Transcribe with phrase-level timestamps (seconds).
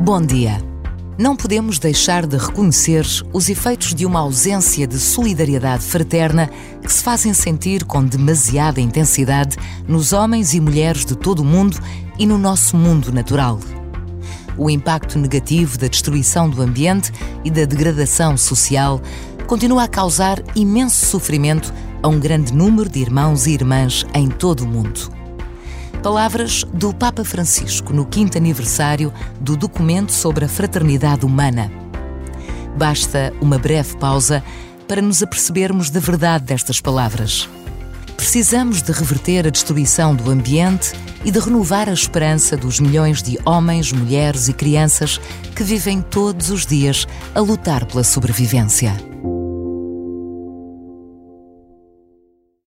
[0.00, 0.62] Bom dia.
[1.18, 6.50] Não podemos deixar de reconhecer os efeitos de uma ausência de solidariedade fraterna
[6.82, 9.56] que se fazem sentir com demasiada intensidade
[9.88, 11.78] nos homens e mulheres de todo o mundo
[12.18, 13.58] e no nosso mundo natural.
[14.58, 17.10] O impacto negativo da destruição do ambiente
[17.42, 19.00] e da degradação social
[19.46, 21.72] continua a causar imenso sofrimento
[22.02, 25.10] a um grande número de irmãos e irmãs em todo o mundo.
[26.06, 31.68] Palavras do Papa Francisco no quinto aniversário do documento sobre a fraternidade humana.
[32.78, 34.40] Basta uma breve pausa
[34.86, 37.48] para nos apercebermos da verdade destas palavras.
[38.16, 40.92] Precisamos de reverter a destruição do ambiente
[41.24, 45.20] e de renovar a esperança dos milhões de homens, mulheres e crianças
[45.56, 48.96] que vivem todos os dias a lutar pela sobrevivência.